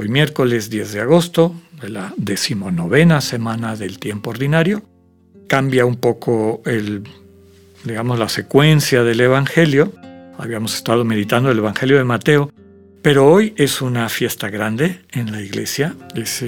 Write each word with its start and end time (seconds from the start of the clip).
Hoy 0.00 0.08
miércoles 0.08 0.70
10 0.70 0.92
de 0.92 1.00
agosto 1.00 1.54
de 1.82 1.90
la 1.90 2.14
decimonovena 2.16 3.20
semana 3.20 3.76
del 3.76 3.98
tiempo 3.98 4.30
ordinario. 4.30 4.82
Cambia 5.46 5.84
un 5.84 5.96
poco 5.96 6.62
el, 6.64 7.02
digamos, 7.84 8.18
la 8.18 8.30
secuencia 8.30 9.02
del 9.02 9.20
Evangelio. 9.20 9.92
Habíamos 10.38 10.74
estado 10.74 11.04
meditando 11.04 11.50
el 11.50 11.58
Evangelio 11.58 11.98
de 11.98 12.04
Mateo, 12.04 12.50
pero 13.02 13.30
hoy 13.30 13.52
es 13.58 13.82
una 13.82 14.08
fiesta 14.08 14.48
grande 14.48 15.00
en 15.10 15.32
la 15.32 15.42
iglesia. 15.42 15.94
Es 16.14 16.46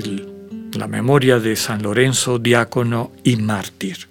la 0.75 0.89
memoria 0.89 1.39
de 1.39 1.55
San 1.55 1.83
Lorenzo, 1.83 2.39
diácono 2.39 3.13
y 3.23 3.37
mártir. 3.37 4.09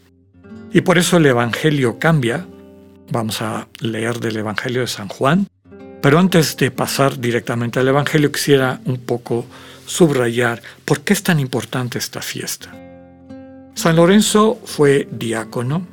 Y 0.71 0.81
por 0.81 0.99
eso 0.99 1.17
el 1.17 1.25
Evangelio 1.25 1.97
cambia. 1.97 2.45
Vamos 3.09 3.41
a 3.41 3.67
leer 3.79 4.19
del 4.19 4.37
Evangelio 4.37 4.81
de 4.81 4.87
San 4.87 5.07
Juan. 5.07 5.47
Pero 6.01 6.17
antes 6.17 6.57
de 6.57 6.71
pasar 6.71 7.19
directamente 7.19 7.79
al 7.79 7.87
Evangelio, 7.87 8.31
quisiera 8.31 8.81
un 8.85 8.97
poco 8.97 9.45
subrayar 9.85 10.61
por 10.83 11.01
qué 11.01 11.13
es 11.13 11.21
tan 11.21 11.39
importante 11.39 11.99
esta 11.99 12.21
fiesta. 12.21 12.73
San 13.75 13.95
Lorenzo 13.95 14.59
fue 14.65 15.07
diácono, 15.11 15.85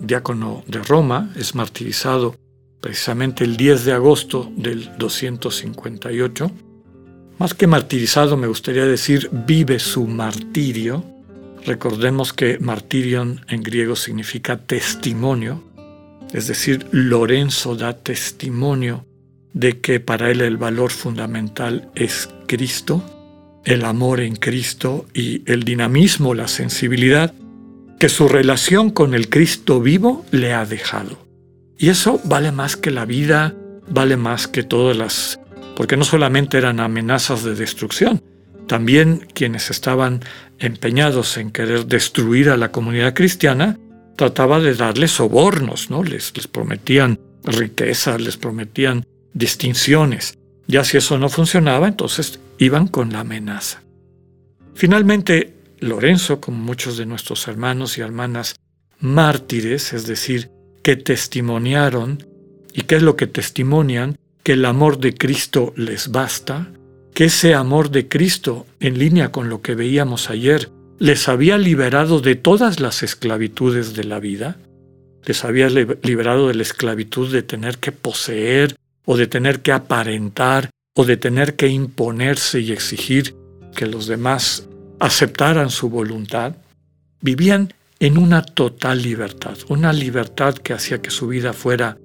diácono 0.00 0.62
de 0.66 0.78
Roma, 0.78 1.32
es 1.36 1.54
martirizado 1.54 2.36
precisamente 2.80 3.42
el 3.42 3.56
10 3.56 3.84
de 3.84 3.92
agosto 3.92 4.50
del 4.56 4.96
258. 4.96 6.50
Más 7.38 7.54
que 7.54 7.66
martirizado, 7.66 8.36
me 8.36 8.46
gustaría 8.46 8.84
decir, 8.84 9.28
vive 9.32 9.80
su 9.80 10.06
martirio. 10.06 11.04
Recordemos 11.64 12.32
que 12.32 12.58
martirion 12.60 13.44
en 13.48 13.62
griego 13.62 13.96
significa 13.96 14.56
testimonio, 14.56 15.64
es 16.32 16.46
decir, 16.46 16.86
Lorenzo 16.92 17.74
da 17.74 17.96
testimonio 17.96 19.07
de 19.58 19.80
que 19.80 20.00
para 20.00 20.30
él 20.30 20.40
el 20.40 20.56
valor 20.56 20.90
fundamental 20.90 21.90
es 21.94 22.28
Cristo 22.46 23.02
el 23.68 23.84
amor 23.84 24.20
en 24.20 24.36
Cristo 24.36 25.06
y 25.12 25.42
el 25.50 25.62
dinamismo, 25.62 26.32
la 26.32 26.48
sensibilidad 26.48 27.34
que 27.98 28.08
su 28.08 28.26
relación 28.26 28.90
con 28.90 29.12
el 29.12 29.28
Cristo 29.28 29.80
vivo 29.80 30.24
le 30.30 30.54
ha 30.54 30.64
dejado. 30.64 31.18
Y 31.76 31.90
eso 31.90 32.18
vale 32.24 32.50
más 32.50 32.76
que 32.76 32.90
la 32.90 33.04
vida, 33.04 33.54
vale 33.88 34.16
más 34.16 34.48
que 34.48 34.62
todas 34.62 34.96
las... 34.96 35.38
porque 35.76 35.98
no 35.98 36.04
solamente 36.04 36.56
eran 36.56 36.80
amenazas 36.80 37.44
de 37.44 37.54
destrucción, 37.54 38.22
también 38.66 39.26
quienes 39.34 39.70
estaban 39.70 40.20
empeñados 40.58 41.36
en 41.36 41.50
querer 41.50 41.86
destruir 41.86 42.48
a 42.48 42.56
la 42.56 42.72
comunidad 42.72 43.14
cristiana, 43.14 43.78
trataba 44.16 44.60
de 44.60 44.74
darles 44.74 45.12
sobornos, 45.12 45.90
¿no? 45.90 46.02
Les, 46.02 46.34
les 46.36 46.48
prometían 46.48 47.20
riquezas, 47.44 48.20
les 48.20 48.36
prometían 48.36 49.04
distinciones. 49.38 50.36
Ya 50.66 50.84
si 50.84 50.98
eso 50.98 51.18
no 51.18 51.28
funcionaba, 51.28 51.88
entonces 51.88 52.40
iban 52.58 52.88
con 52.88 53.12
la 53.12 53.20
amenaza. 53.20 53.82
Finalmente, 54.74 55.54
Lorenzo, 55.80 56.40
como 56.40 56.58
muchos 56.58 56.96
de 56.96 57.06
nuestros 57.06 57.48
hermanos 57.48 57.96
y 57.96 58.02
hermanas 58.02 58.56
mártires, 59.00 59.92
es 59.92 60.06
decir, 60.06 60.50
que 60.82 60.96
testimoniaron, 60.96 62.26
¿y 62.72 62.82
qué 62.82 62.96
es 62.96 63.02
lo 63.02 63.16
que 63.16 63.26
testimonian? 63.26 64.16
Que 64.42 64.52
el 64.52 64.64
amor 64.64 64.98
de 64.98 65.14
Cristo 65.14 65.72
les 65.76 66.10
basta, 66.10 66.72
que 67.14 67.26
ese 67.26 67.54
amor 67.54 67.90
de 67.90 68.08
Cristo, 68.08 68.66
en 68.80 68.98
línea 68.98 69.32
con 69.32 69.48
lo 69.48 69.62
que 69.62 69.74
veíamos 69.74 70.30
ayer, 70.30 70.70
les 70.98 71.28
había 71.28 71.58
liberado 71.58 72.20
de 72.20 72.34
todas 72.34 72.80
las 72.80 73.02
esclavitudes 73.02 73.94
de 73.94 74.04
la 74.04 74.18
vida, 74.18 74.58
les 75.24 75.44
había 75.44 75.68
liberado 75.68 76.48
de 76.48 76.54
la 76.54 76.62
esclavitud 76.62 77.32
de 77.32 77.42
tener 77.42 77.78
que 77.78 77.92
poseer 77.92 78.76
o 79.10 79.16
de 79.16 79.26
tener 79.26 79.62
que 79.62 79.72
aparentar 79.72 80.68
o 80.94 81.06
de 81.06 81.16
tener 81.16 81.56
que 81.56 81.68
imponerse 81.68 82.60
y 82.60 82.72
exigir 82.72 83.34
que 83.74 83.86
los 83.86 84.06
demás 84.06 84.68
aceptaran 85.00 85.70
su 85.70 85.88
voluntad, 85.88 86.56
vivían 87.22 87.72
en 88.00 88.18
una 88.18 88.42
total 88.42 89.00
libertad, 89.00 89.56
una 89.68 89.94
libertad 89.94 90.54
que 90.56 90.74
hacía 90.74 91.00
que 91.00 91.10
su 91.10 91.26
vida 91.26 91.54
fuera 91.54 91.96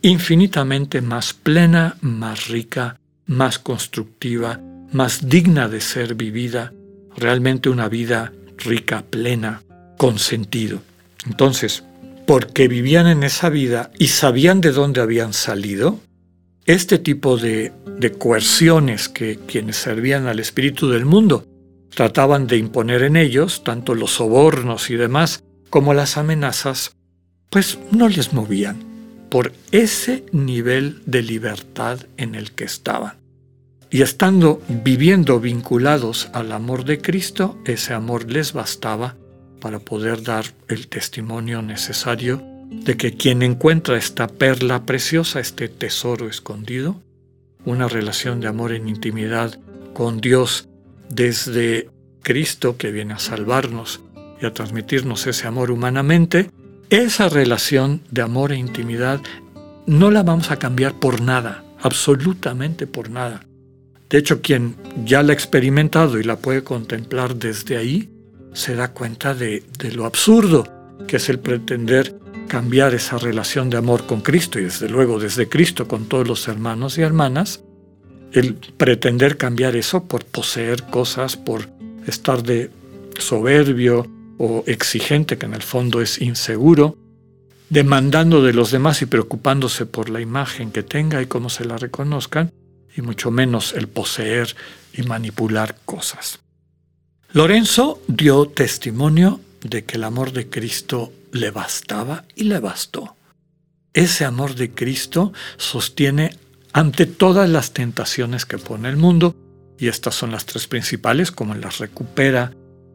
infinitamente 0.00 1.00
más 1.00 1.34
plena, 1.34 1.96
más 2.02 2.46
rica, 2.46 3.00
más 3.26 3.58
constructiva, 3.58 4.60
más 4.92 5.28
digna 5.28 5.68
de 5.68 5.80
ser 5.80 6.14
vivida, 6.14 6.72
realmente 7.16 7.68
una 7.68 7.88
vida 7.88 8.32
rica, 8.58 9.02
plena, 9.10 9.60
con 9.98 10.20
sentido. 10.20 10.82
Entonces, 11.26 11.82
porque 12.28 12.68
vivían 12.68 13.08
en 13.08 13.24
esa 13.24 13.48
vida 13.48 13.90
y 13.98 14.06
sabían 14.06 14.60
de 14.60 14.70
dónde 14.70 15.00
habían 15.00 15.32
salido, 15.32 15.98
este 16.66 16.98
tipo 16.98 17.36
de, 17.36 17.72
coerciones 18.18 19.08
que 19.08 19.38
quienes 19.46 19.76
servían 19.76 20.26
al 20.26 20.40
espíritu 20.40 20.88
del 20.88 21.04
mundo 21.04 21.46
trataban 21.90 22.46
de 22.46 22.56
imponer 22.56 23.02
en 23.02 23.16
ellos, 23.16 23.62
tanto 23.64 23.94
los 23.94 24.12
sobornos 24.14 24.90
y 24.90 24.96
demás, 24.96 25.44
como 25.70 25.94
las 25.94 26.16
amenazas, 26.16 26.96
pues 27.50 27.78
no 27.90 28.08
les 28.08 28.32
movían 28.32 28.82
por 29.30 29.52
ese 29.72 30.24
nivel 30.32 31.02
de 31.06 31.22
libertad 31.22 32.00
en 32.16 32.34
el 32.34 32.52
que 32.52 32.64
estaban. 32.64 33.18
Y 33.90 34.02
estando 34.02 34.60
viviendo 34.68 35.38
vinculados 35.38 36.30
al 36.32 36.50
amor 36.52 36.84
de 36.84 37.00
Cristo, 37.00 37.58
ese 37.64 37.94
amor 37.94 38.30
les 38.30 38.52
bastaba 38.52 39.16
para 39.60 39.78
poder 39.78 40.22
dar 40.22 40.46
el 40.68 40.88
testimonio 40.88 41.62
necesario 41.62 42.53
de 42.82 42.96
que 42.96 43.14
quien 43.14 43.42
encuentra 43.42 43.96
esta 43.96 44.26
perla 44.26 44.84
preciosa, 44.84 45.40
este 45.40 45.68
tesoro 45.68 46.28
escondido, 46.28 47.00
una 47.64 47.88
relación 47.88 48.40
de 48.40 48.48
amor 48.48 48.72
en 48.72 48.88
intimidad 48.88 49.58
con 49.94 50.20
Dios 50.20 50.68
desde 51.08 51.88
Cristo 52.22 52.76
que 52.76 52.90
viene 52.90 53.14
a 53.14 53.18
salvarnos 53.18 54.00
y 54.40 54.46
a 54.46 54.52
transmitirnos 54.52 55.26
ese 55.26 55.46
amor 55.46 55.70
humanamente, 55.70 56.50
esa 56.90 57.28
relación 57.28 58.02
de 58.10 58.22
amor 58.22 58.52
e 58.52 58.56
intimidad 58.56 59.20
no 59.86 60.10
la 60.10 60.22
vamos 60.22 60.50
a 60.50 60.58
cambiar 60.58 60.98
por 60.98 61.20
nada, 61.20 61.64
absolutamente 61.80 62.86
por 62.86 63.10
nada. 63.10 63.46
De 64.10 64.18
hecho, 64.18 64.42
quien 64.42 64.76
ya 65.04 65.22
la 65.22 65.32
ha 65.32 65.34
experimentado 65.34 66.18
y 66.18 66.24
la 66.24 66.36
puede 66.36 66.62
contemplar 66.62 67.36
desde 67.36 67.76
ahí, 67.76 68.10
se 68.52 68.74
da 68.74 68.92
cuenta 68.92 69.34
de, 69.34 69.64
de 69.78 69.92
lo 69.92 70.04
absurdo 70.04 70.64
que 71.08 71.16
es 71.16 71.28
el 71.28 71.38
pretender 71.38 72.23
cambiar 72.54 72.94
esa 72.94 73.18
relación 73.18 73.68
de 73.68 73.78
amor 73.78 74.06
con 74.06 74.20
Cristo 74.20 74.60
y 74.60 74.62
desde 74.62 74.88
luego 74.88 75.18
desde 75.18 75.48
Cristo 75.48 75.88
con 75.88 76.06
todos 76.06 76.28
los 76.28 76.46
hermanos 76.46 76.98
y 76.98 77.02
hermanas, 77.02 77.64
el 78.30 78.54
pretender 78.54 79.36
cambiar 79.36 79.74
eso 79.74 80.04
por 80.04 80.24
poseer 80.24 80.84
cosas, 80.84 81.36
por 81.36 81.68
estar 82.06 82.44
de 82.44 82.70
soberbio 83.18 84.06
o 84.38 84.62
exigente, 84.68 85.36
que 85.36 85.46
en 85.46 85.54
el 85.54 85.62
fondo 85.62 86.00
es 86.00 86.22
inseguro, 86.22 86.96
demandando 87.70 88.40
de 88.40 88.52
los 88.52 88.70
demás 88.70 89.02
y 89.02 89.06
preocupándose 89.06 89.84
por 89.84 90.08
la 90.08 90.20
imagen 90.20 90.70
que 90.70 90.84
tenga 90.84 91.20
y 91.20 91.26
cómo 91.26 91.50
se 91.50 91.64
la 91.64 91.76
reconozcan, 91.76 92.52
y 92.96 93.02
mucho 93.02 93.32
menos 93.32 93.72
el 93.72 93.88
poseer 93.88 94.54
y 94.92 95.02
manipular 95.02 95.74
cosas. 95.84 96.38
Lorenzo 97.32 98.00
dio 98.06 98.46
testimonio 98.46 99.40
de 99.64 99.82
que 99.84 99.96
el 99.96 100.04
amor 100.04 100.30
de 100.30 100.48
Cristo 100.48 101.10
le 101.34 101.50
bastaba 101.50 102.24
y 102.34 102.44
le 102.44 102.60
bastó. 102.60 103.16
Ese 103.92 104.24
amor 104.24 104.54
de 104.54 104.70
Cristo 104.70 105.32
sostiene 105.56 106.38
ante 106.72 107.06
todas 107.06 107.50
las 107.50 107.72
tentaciones 107.72 108.46
que 108.46 108.58
pone 108.58 108.88
el 108.88 108.96
mundo, 108.96 109.36
y 109.78 109.88
estas 109.88 110.14
son 110.14 110.30
las 110.30 110.46
tres 110.46 110.66
principales, 110.68 111.32
como 111.32 111.54
las 111.54 111.78
recupera 111.78 112.52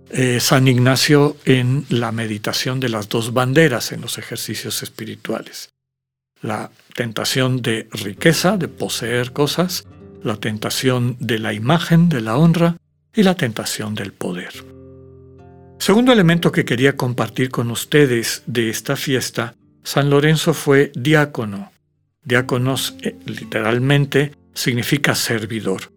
eh, 0.10 0.40
San 0.40 0.68
Ignacio 0.68 1.38
en 1.46 1.86
la 1.90 2.12
meditación 2.12 2.80
de 2.80 2.90
las 2.90 3.10
dos 3.10 3.34
banderas 3.34 3.92
en 3.92 4.02
los 4.02 4.18
ejercicios 4.18 4.84
espirituales. 4.84 5.70
La 6.42 6.72
tentación 6.96 7.62
de 7.62 7.88
riqueza, 7.92 8.58
de 8.58 8.70
poseer 8.70 9.34
cosas, 9.34 9.86
la 10.24 10.38
tentación 10.38 11.18
de 11.20 11.40
la 11.40 11.54
imagen, 11.54 12.08
de 12.08 12.22
la 12.22 12.38
honra, 12.38 12.78
y 13.14 13.24
la 13.24 13.36
tentación 13.36 13.96
del 13.96 14.14
poder. 14.14 14.69
Segundo 15.80 16.12
elemento 16.12 16.52
que 16.52 16.66
quería 16.66 16.98
compartir 16.98 17.50
con 17.50 17.72
ustedes 17.72 18.44
de 18.46 18.70
esta 18.70 18.98
fiesta, 18.98 19.56
San 19.82 20.10
Lorenzo 20.10 20.54
fue 20.54 20.92
diácono. 20.94 21.72
Diáconos 22.22 22.98
eh, 23.02 23.16
literalmente 23.26 24.34
significa 24.54 25.16
servidor. 25.16 25.94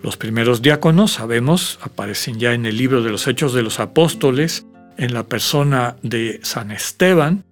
Los 0.00 0.16
primeros 0.16 0.62
diáconos, 0.62 1.14
sabemos, 1.14 1.80
aparecen 1.82 2.38
ya 2.38 2.54
en 2.54 2.64
el 2.64 2.76
libro 2.76 3.02
de 3.02 3.10
los 3.10 3.26
Hechos 3.26 3.52
de 3.54 3.62
los 3.62 3.80
Apóstoles, 3.80 4.66
en 4.98 5.12
la 5.12 5.24
persona 5.24 5.96
de 6.02 6.38
San 6.44 6.70
Esteban, 6.70 7.44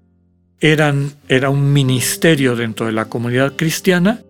era 0.61 1.50
un 1.50 1.73
ministerio 1.73 2.55
dentro 2.55 2.87
de 2.87 2.93
la 2.93 3.06
comunidad 3.06 3.56
cristiana, 3.56 4.20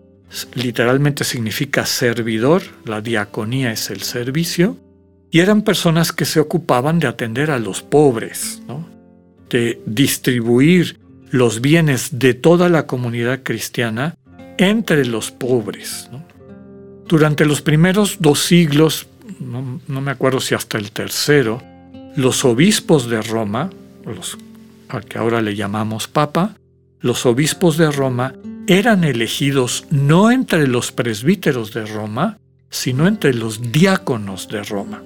literalmente 0.55 1.25
significa 1.25 1.85
servidor, 1.85 2.63
la 2.87 3.03
diaconía 3.03 3.73
es 3.73 3.91
el 3.91 4.01
servicio, 4.01 4.79
y 5.33 5.41
eran 5.41 5.63
personas 5.63 6.13
que 6.13 6.27
se 6.27 6.39
ocupaban 6.39 6.99
de 7.01 7.09
atender 7.09 7.51
a 7.51 7.59
los 7.59 7.83
pobres, 7.83 8.63
de 9.49 9.81
distribuir 9.87 11.01
los 11.31 11.63
bienes 11.63 12.19
de 12.19 12.35
toda 12.35 12.69
la 12.69 12.87
comunidad 12.87 13.41
cristiana 13.43 14.15
entre 14.59 15.07
los 15.07 15.31
pobres. 15.31 16.11
Durante 17.09 17.47
los 17.47 17.63
primeros 17.63 18.19
dos 18.21 18.41
siglos, 18.41 19.07
no, 19.41 20.01
me 20.01 20.11
acuerdo 20.11 20.39
si 20.39 20.55
hasta 20.55 20.77
el 20.77 20.93
tercero, 20.93 21.63
los 22.15 22.45
obispos 22.45 23.09
de 23.09 23.23
Roma, 23.23 23.71
los, 24.05 24.37
al 24.91 25.07
que 25.07 25.17
ahora 25.17 25.41
le 25.41 25.57
llamamos 25.57 26.09
Papa, 26.09 26.57
los 27.01 27.25
obispos 27.25 27.79
de 27.79 27.91
Roma 27.91 28.35
eran 28.67 29.03
elegidos 29.03 29.87
no 29.91 30.31
entre 30.31 30.69
los 30.69 30.93
presbíteros 30.93 31.73
de 31.73 31.87
Roma, 31.87 32.37
sino 32.69 33.07
entre 33.07 33.33
los 33.33 33.73
diáconos 33.73 34.49
de 34.49 34.63
Roma, 34.63 35.03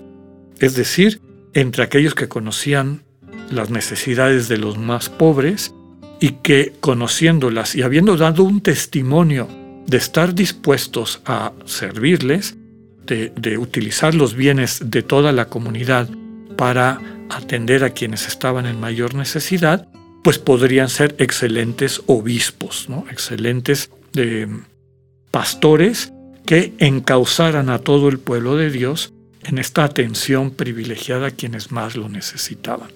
es 0.61 0.75
decir, 0.75 1.21
entre 1.55 1.83
aquellos 1.83 2.15
que 2.15 2.29
conocían 2.29 3.03
las 3.51 3.71
necesidades 3.71 4.49
de 4.49 4.59
los 4.59 4.79
más 4.79 5.09
pobres 5.09 5.75
y 6.21 6.33
que 6.43 6.73
conociéndolas 6.81 7.75
y 7.75 7.83
habiendo 7.83 8.17
dado 8.17 8.43
un 8.43 8.61
testimonio 8.61 9.49
de 9.87 9.97
estar 9.97 10.35
dispuestos 10.35 11.21
a 11.25 11.53
servirles, 11.65 12.57
de, 13.07 13.59
utilizar 13.59 14.15
los 14.15 14.35
bienes 14.35 14.81
de 14.85 15.03
toda 15.03 15.31
la 15.31 15.45
comunidad 15.45 16.09
para 16.57 17.01
atender 17.31 17.85
a 17.85 17.91
quienes 17.91 18.27
estaban 18.27 18.67
en 18.67 18.81
mayor 18.81 19.15
necesidad, 19.15 19.89
pues 20.25 20.39
podrían 20.39 20.89
ser 20.89 21.15
excelentes 21.19 22.03
obispos, 22.07 22.89
¿no? 22.89 23.05
excelentes 23.11 23.91
eh, 24.17 24.49
pastores 25.31 26.13
que 26.47 26.73
encauzaran 26.79 27.71
a 27.71 27.79
todo 27.79 28.09
el 28.09 28.19
pueblo 28.19 28.57
de 28.57 28.71
Dios 28.71 29.13
en 29.47 29.59
esta 29.59 29.85
atención 29.85 30.51
privilegiada 30.51 31.29
a 31.29 31.31
quienes 31.31 31.71
más 31.71 31.97
lo 31.97 32.09
necesitaban. 32.09 32.91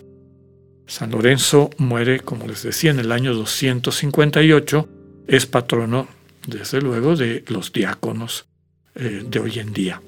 San 0.87 1.13
Lorenzo 1.13 1.71
muere, 1.79 2.21
como 2.21 2.49
les 2.49 2.65
decía, 2.65 2.91
en 2.91 2.99
el 2.99 3.13
año 3.13 3.33
258, 3.35 4.89
es 5.29 5.47
patrono 5.47 6.09
desde 6.47 6.81
luego, 6.81 7.15
de 7.15 7.45
los 7.49 7.73
diáconos 7.73 8.47
eh, 8.97 9.23
de 9.25 9.39
hoy 9.39 9.59
en 9.61 9.73
día. 9.73 10.03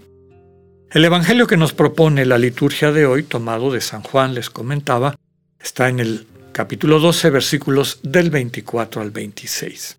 El 0.91 1.05
Evangelio 1.05 1.47
que 1.47 1.57
nos 1.57 1.73
propone 1.73 2.27
la 2.27 2.39
liturgia 2.39 2.91
de 2.91 3.07
hoy, 3.07 3.23
tomado 3.23 3.71
de 3.71 3.81
San 3.81 4.03
Juan, 4.03 4.35
les 4.35 4.51
comentaba, 4.51 5.15
está 5.61 5.89
en 5.89 6.01
el 6.01 6.27
capítulo 6.53 6.99
12, 6.99 7.31
versículos 7.31 8.01
del 8.03 8.31
24 8.31 9.01
al 9.01 9.11
26. 9.11 9.99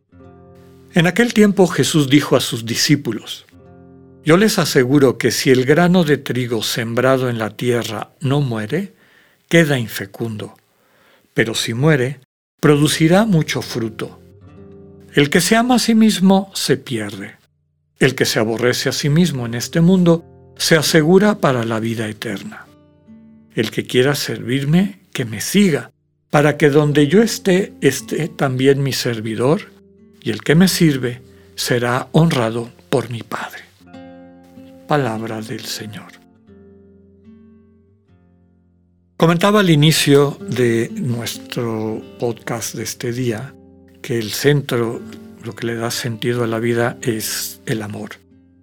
En 0.93 1.07
aquel 1.07 1.33
tiempo 1.33 1.65
Jesús 1.67 2.09
dijo 2.09 2.35
a 2.35 2.41
sus 2.41 2.65
discípulos, 2.65 3.45
Yo 4.25 4.37
les 4.37 4.57
aseguro 4.57 5.17
que 5.17 5.31
si 5.31 5.49
el 5.49 5.65
grano 5.65 6.05
de 6.05 6.17
trigo 6.17 6.63
sembrado 6.63 7.29
en 7.29 7.37
la 7.37 7.57
tierra 7.57 8.11
no 8.21 8.39
muere, 8.39 8.93
queda 9.49 9.77
infecundo, 9.77 10.55
pero 11.33 11.55
si 11.55 11.73
muere, 11.73 12.21
producirá 12.61 13.25
mucho 13.25 13.61
fruto. 13.61 14.21
El 15.13 15.29
que 15.29 15.41
se 15.41 15.57
ama 15.57 15.75
a 15.75 15.79
sí 15.79 15.93
mismo 15.93 16.49
se 16.53 16.77
pierde. 16.77 17.35
El 17.99 18.15
que 18.15 18.23
se 18.23 18.39
aborrece 18.39 18.87
a 18.87 18.93
sí 18.93 19.09
mismo 19.09 19.45
en 19.45 19.55
este 19.55 19.81
mundo 19.81 20.23
se 20.57 20.77
asegura 20.77 21.39
para 21.39 21.65
la 21.65 21.81
vida 21.81 22.07
eterna. 22.07 22.65
El 23.53 23.71
que 23.71 23.85
quiera 23.85 24.15
servirme, 24.15 25.01
que 25.11 25.25
me 25.25 25.41
siga, 25.41 25.91
para 26.29 26.57
que 26.57 26.69
donde 26.69 27.07
yo 27.07 27.21
esté 27.21 27.73
esté 27.81 28.29
también 28.29 28.81
mi 28.81 28.93
servidor, 28.93 29.71
y 30.21 30.31
el 30.31 30.41
que 30.41 30.55
me 30.55 30.69
sirve 30.69 31.21
será 31.55 32.07
honrado 32.13 32.71
por 32.89 33.09
mi 33.09 33.21
Padre. 33.21 33.72
Palabra 34.93 35.41
del 35.41 35.65
Señor. 35.65 36.11
Comentaba 39.17 39.61
al 39.61 39.71
inicio 39.71 40.37
de 40.39 40.91
nuestro 40.93 41.99
podcast 42.19 42.75
de 42.75 42.83
este 42.83 43.11
día 43.11 43.55
que 44.03 44.19
el 44.19 44.29
centro, 44.29 45.01
lo 45.43 45.55
que 45.55 45.65
le 45.65 45.73
da 45.73 45.89
sentido 45.89 46.43
a 46.43 46.47
la 46.47 46.59
vida 46.59 46.99
es 47.01 47.59
el 47.65 47.81
amor. 47.81 48.19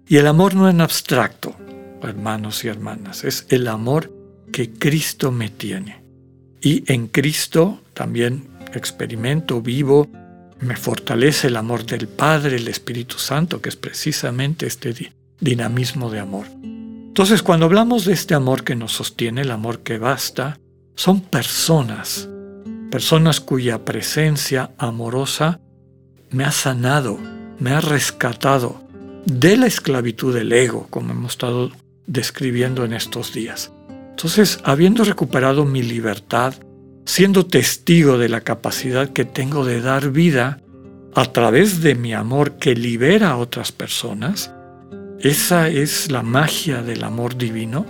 Y 0.07 0.15
el 0.15 0.27
amor 0.27 0.55
no 0.55 0.69
es 0.69 0.79
abstracto, 0.79 1.53
hermanos 2.01 2.63
y 2.63 2.69
hermanas, 2.69 3.25
es 3.25 3.45
el 3.49 3.67
amor 3.67 4.09
que 4.53 4.71
Cristo 4.71 5.33
me 5.33 5.49
tiene. 5.49 6.01
Y 6.61 6.89
en 6.89 7.07
Cristo 7.07 7.81
también 7.93 8.47
experimento, 8.73 9.61
vivo, 9.61 10.07
me 10.61 10.77
fortalece 10.77 11.47
el 11.47 11.57
amor 11.57 11.85
del 11.85 12.07
Padre, 12.07 12.55
el 12.55 12.69
Espíritu 12.69 13.17
Santo, 13.17 13.61
que 13.61 13.67
es 13.67 13.75
precisamente 13.75 14.65
este 14.65 14.93
dinamismo 15.41 16.09
de 16.09 16.19
amor. 16.19 16.45
Entonces, 16.63 17.43
cuando 17.43 17.65
hablamos 17.65 18.05
de 18.05 18.13
este 18.13 18.33
amor 18.33 18.63
que 18.63 18.75
nos 18.75 18.93
sostiene, 18.93 19.41
el 19.41 19.51
amor 19.51 19.79
que 19.79 19.97
basta, 19.97 20.57
son 20.95 21.19
personas 21.19 22.29
personas 22.91 23.39
cuya 23.39 23.83
presencia 23.83 24.71
amorosa 24.77 25.59
me 26.29 26.43
ha 26.43 26.51
sanado, 26.51 27.17
me 27.57 27.71
ha 27.71 27.81
rescatado 27.81 28.83
de 29.25 29.57
la 29.57 29.65
esclavitud 29.65 30.35
del 30.35 30.51
ego, 30.51 30.87
como 30.91 31.11
hemos 31.11 31.31
estado 31.31 31.71
describiendo 32.05 32.83
en 32.83 32.93
estos 32.93 33.33
días. 33.33 33.71
Entonces, 34.09 34.59
habiendo 34.63 35.03
recuperado 35.03 35.65
mi 35.65 35.81
libertad, 35.81 36.53
siendo 37.05 37.45
testigo 37.45 38.17
de 38.17 38.29
la 38.29 38.41
capacidad 38.41 39.09
que 39.09 39.25
tengo 39.25 39.65
de 39.65 39.81
dar 39.81 40.11
vida 40.11 40.61
a 41.15 41.25
través 41.31 41.81
de 41.81 41.95
mi 41.95 42.13
amor 42.13 42.57
que 42.57 42.75
libera 42.75 43.31
a 43.31 43.37
otras 43.37 43.71
personas, 43.71 44.53
esa 45.23 45.69
es 45.69 46.09
la 46.09 46.23
magia 46.23 46.81
del 46.81 47.03
amor 47.03 47.37
divino. 47.37 47.85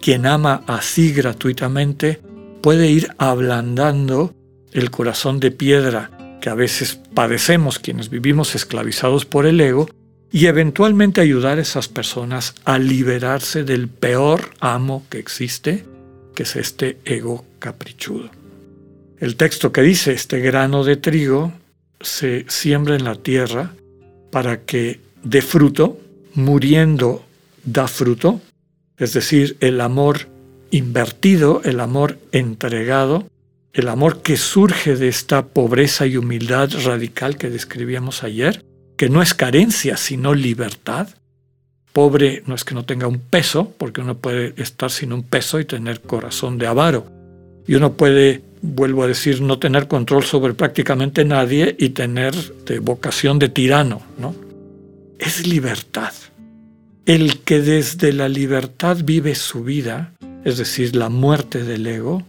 Quien 0.00 0.26
ama 0.26 0.62
así 0.66 1.12
gratuitamente 1.12 2.20
puede 2.62 2.90
ir 2.90 3.08
ablandando 3.18 4.34
el 4.72 4.90
corazón 4.90 5.40
de 5.40 5.50
piedra 5.50 6.10
que 6.40 6.50
a 6.50 6.54
veces 6.54 7.00
padecemos 7.14 7.78
quienes 7.78 8.10
vivimos 8.10 8.54
esclavizados 8.54 9.24
por 9.24 9.46
el 9.46 9.60
ego 9.60 9.88
y 10.32 10.46
eventualmente 10.46 11.20
ayudar 11.20 11.58
a 11.58 11.62
esas 11.62 11.88
personas 11.88 12.54
a 12.64 12.78
liberarse 12.78 13.64
del 13.64 13.88
peor 13.88 14.50
amo 14.60 15.04
que 15.08 15.18
existe, 15.18 15.84
que 16.34 16.44
es 16.44 16.56
este 16.56 16.98
ego 17.04 17.44
caprichudo. 17.58 18.30
El 19.18 19.36
texto 19.36 19.72
que 19.72 19.82
dice 19.82 20.12
este 20.12 20.40
grano 20.40 20.84
de 20.84 20.96
trigo 20.96 21.52
se 22.00 22.44
siembra 22.48 22.96
en 22.96 23.04
la 23.04 23.16
tierra 23.16 23.72
para 24.30 24.62
que 24.62 25.00
dé 25.22 25.42
fruto, 25.42 25.98
muriendo 26.34 27.24
da 27.64 27.88
fruto, 27.88 28.40
es 28.98 29.12
decir, 29.12 29.56
el 29.60 29.80
amor 29.80 30.28
invertido, 30.70 31.62
el 31.64 31.80
amor 31.80 32.18
entregado, 32.32 33.26
el 33.72 33.88
amor 33.88 34.22
que 34.22 34.36
surge 34.36 34.96
de 34.96 35.08
esta 35.08 35.46
pobreza 35.46 36.06
y 36.06 36.16
humildad 36.16 36.70
radical 36.84 37.36
que 37.36 37.50
describíamos 37.50 38.22
ayer, 38.22 38.64
que 38.96 39.08
no 39.08 39.22
es 39.22 39.34
carencia, 39.34 39.96
sino 39.96 40.34
libertad. 40.34 41.08
Pobre 41.92 42.42
no 42.46 42.54
es 42.54 42.64
que 42.64 42.74
no 42.74 42.84
tenga 42.84 43.06
un 43.06 43.18
peso, 43.18 43.72
porque 43.78 44.00
uno 44.00 44.18
puede 44.18 44.54
estar 44.56 44.90
sin 44.90 45.12
un 45.12 45.22
peso 45.22 45.58
y 45.58 45.64
tener 45.64 46.00
corazón 46.00 46.58
de 46.58 46.66
avaro. 46.66 47.06
Y 47.66 47.74
uno 47.74 47.94
puede, 47.94 48.42
vuelvo 48.62 49.04
a 49.04 49.08
decir, 49.08 49.40
no 49.40 49.58
tener 49.58 49.88
control 49.88 50.24
sobre 50.24 50.54
prácticamente 50.54 51.24
nadie 51.24 51.74
y 51.78 51.90
tener 51.90 52.34
de 52.64 52.78
vocación 52.78 53.38
de 53.38 53.48
tirano, 53.48 54.02
¿no? 54.18 54.49
Es 55.20 55.46
libertad. 55.46 56.14
El 57.04 57.40
que 57.40 57.60
desde 57.60 58.14
la 58.14 58.26
libertad 58.26 58.96
vive 59.04 59.34
su 59.34 59.62
vida, 59.62 60.14
es 60.46 60.56
decir, 60.56 60.96
la 60.96 61.10
muerte 61.10 61.62
del 61.62 61.86
ego, 61.86 62.22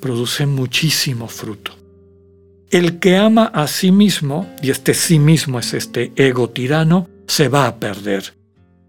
produce 0.00 0.46
muchísimo 0.46 1.26
fruto. 1.26 1.72
El 2.70 3.00
que 3.00 3.16
ama 3.16 3.46
a 3.46 3.66
sí 3.66 3.90
mismo, 3.90 4.48
y 4.62 4.70
este 4.70 4.94
sí 4.94 5.18
mismo 5.18 5.58
es 5.58 5.74
este 5.74 6.12
ego 6.14 6.48
tirano, 6.50 7.08
se 7.26 7.48
va 7.48 7.66
a 7.66 7.80
perder. 7.80 8.34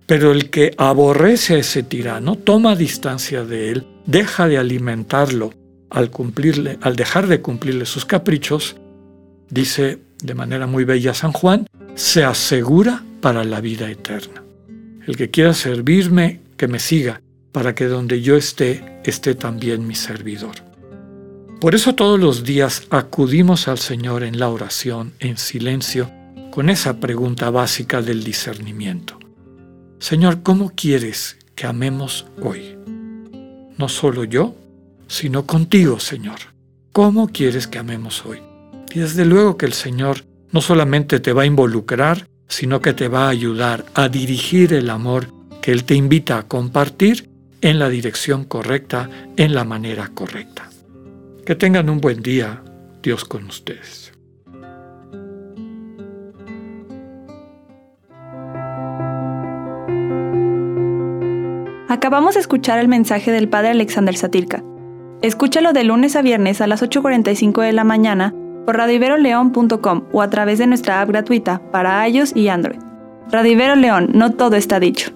Pero 0.06 0.32
el 0.32 0.52
que 0.52 0.76
aborrece 0.78 1.56
a 1.56 1.60
ese 1.60 1.82
tirano, 1.82 2.36
toma 2.36 2.76
distancia 2.76 3.46
de 3.46 3.72
él, 3.72 3.88
deja 4.06 4.48
de 4.48 4.60
alimentarlo 4.60 5.56
al, 5.90 6.12
cumplirle, 6.12 6.78
al 6.82 6.96
dejar 6.96 7.26
de 7.26 7.42
cumplirle 7.42 7.88
sus 7.88 8.06
caprichos, 8.06 8.76
dice 9.50 9.98
de 10.22 10.36
manera 10.36 10.68
muy 10.68 10.84
bella 10.84 11.16
San 11.16 11.32
Juan, 11.32 11.66
se 11.96 12.24
asegura 12.24 13.06
para 13.22 13.44
la 13.44 13.62
vida 13.62 13.90
eterna. 13.90 14.44
El 15.06 15.18
que 15.18 15.30
quiera 15.30 15.54
servirme, 15.54 16.42
que 16.58 16.68
me 16.68 16.80
siga, 16.80 17.22
para 17.52 17.74
que 17.76 17.86
donde 17.86 18.22
yo 18.22 18.36
esté, 18.36 19.02
esté 19.04 19.36
también 19.36 19.88
mi 19.88 19.96
servidor. 19.96 20.56
Por 21.60 21.76
eso 21.76 21.94
todos 21.94 22.18
los 22.18 22.44
días 22.44 22.84
acudimos 22.90 23.68
al 23.68 23.80
Señor 23.80 24.24
en 24.24 24.40
la 24.40 24.48
oración, 24.48 25.14
en 25.20 25.38
silencio, 25.38 26.10
con 26.52 26.70
esa 26.70 27.00
pregunta 27.00 27.50
básica 27.50 28.02
del 28.02 28.24
discernimiento. 28.24 29.20
Señor, 30.00 30.42
¿cómo 30.42 30.72
quieres 30.74 31.38
que 31.56 31.68
amemos 31.68 32.26
hoy? 32.42 32.78
No 33.78 33.90
solo 33.90 34.24
yo, 34.24 34.56
sino 35.08 35.46
contigo, 35.46 36.00
Señor. 36.00 36.40
¿Cómo 36.94 37.28
quieres 37.28 37.68
que 37.68 37.80
amemos 37.80 38.26
hoy? 38.26 38.40
Y 38.94 39.00
desde 39.00 39.26
luego 39.26 39.58
que 39.58 39.66
el 39.66 39.74
Señor 39.74 40.24
no 40.52 40.62
solamente 40.62 41.20
te 41.20 41.34
va 41.34 41.42
a 41.42 41.48
involucrar, 41.48 42.29
sino 42.50 42.82
que 42.82 42.94
te 42.94 43.08
va 43.08 43.28
a 43.28 43.30
ayudar 43.30 43.86
a 43.94 44.10
dirigir 44.10 44.74
el 44.74 44.90
amor 44.90 45.28
que 45.62 45.72
Él 45.72 45.86
te 45.86 45.96
invita 45.96 46.38
a 46.38 46.44
compartir 46.44 47.30
en 47.62 47.80
la 47.80 47.90
dirección 47.90 48.44
correcta, 48.44 49.10
en 49.38 49.54
la 49.54 49.64
manera 49.64 50.10
correcta. 50.14 50.70
Que 51.46 51.56
tengan 51.56 51.90
un 51.90 52.02
buen 52.02 52.22
día, 52.22 52.64
Dios 53.02 53.24
con 53.24 53.46
ustedes. 53.46 54.12
Acabamos 61.88 62.36
de 62.36 62.42
escuchar 62.42 62.80
el 62.80 62.88
mensaje 62.88 63.32
del 63.32 63.50
Padre 63.50 63.70
Alexander 63.70 64.16
Satirka. 64.16 64.64
Escúchalo 65.22 65.74
de 65.74 65.84
lunes 65.84 66.16
a 66.16 66.22
viernes 66.22 66.62
a 66.62 66.68
las 66.68 66.82
8.45 66.82 67.62
de 67.62 67.74
la 67.74 67.84
mañana 67.84 68.34
por 68.70 68.78
radiveroleón.com 68.78 70.04
o 70.12 70.22
a 70.22 70.30
través 70.30 70.60
de 70.60 70.68
nuestra 70.68 71.02
app 71.02 71.10
gratuita 71.10 71.60
para 71.72 72.08
iOS 72.08 72.36
y 72.36 72.50
Android. 72.50 72.78
Radivero 73.32 73.76
León, 73.76 74.12
no 74.14 74.34
todo 74.34 74.58
está 74.58 74.80
dicho. 74.80 75.12